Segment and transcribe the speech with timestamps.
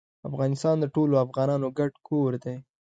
[0.29, 2.57] افغانستان د ټولو افغانانو ګډ کور دی